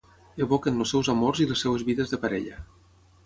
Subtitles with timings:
[0.45, 2.57] Evoquen els seus amors i les seves vides de parella.